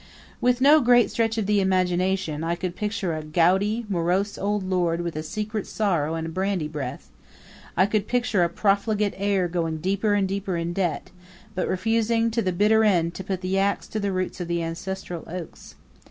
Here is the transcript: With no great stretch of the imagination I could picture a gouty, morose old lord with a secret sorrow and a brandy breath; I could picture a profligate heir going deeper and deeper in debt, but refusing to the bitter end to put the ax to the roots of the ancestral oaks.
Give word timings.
With 0.41 0.61
no 0.61 0.81
great 0.81 1.11
stretch 1.11 1.37
of 1.37 1.45
the 1.45 1.61
imagination 1.61 2.43
I 2.43 2.55
could 2.55 2.75
picture 2.75 3.15
a 3.15 3.21
gouty, 3.23 3.85
morose 3.87 4.35
old 4.35 4.67
lord 4.67 5.01
with 5.01 5.15
a 5.15 5.21
secret 5.21 5.67
sorrow 5.67 6.15
and 6.15 6.25
a 6.25 6.29
brandy 6.31 6.67
breath; 6.67 7.11
I 7.77 7.85
could 7.85 8.07
picture 8.07 8.43
a 8.43 8.49
profligate 8.49 9.13
heir 9.15 9.47
going 9.47 9.77
deeper 9.77 10.15
and 10.15 10.27
deeper 10.27 10.57
in 10.57 10.73
debt, 10.73 11.11
but 11.53 11.67
refusing 11.67 12.31
to 12.31 12.41
the 12.41 12.51
bitter 12.51 12.83
end 12.83 13.13
to 13.13 13.23
put 13.23 13.41
the 13.41 13.59
ax 13.59 13.87
to 13.89 13.99
the 13.99 14.11
roots 14.11 14.41
of 14.41 14.47
the 14.47 14.63
ancestral 14.63 15.23
oaks. 15.27 15.75